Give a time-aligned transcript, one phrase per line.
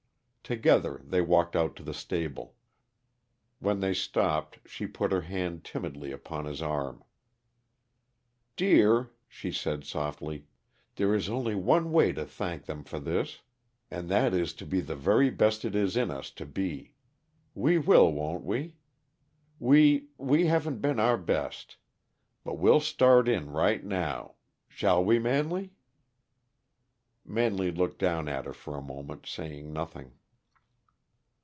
[0.43, 2.57] Together they walked out to the stable.
[3.59, 7.03] When they stopped, she put her hand timidly upon his aim.
[8.57, 10.47] "Dear," she said softly,
[10.97, 13.39] "there is only one way to thank them for this,
[13.89, 16.91] and that is to be the very best it is in us to be.
[17.55, 18.75] We will, won't we?
[19.57, 21.77] We we haven't been our best,
[22.43, 24.35] but we'll start in right now.
[24.67, 25.71] Shall we, Manley?"
[27.23, 30.15] Manley looked down at her for a moment, saying nothing.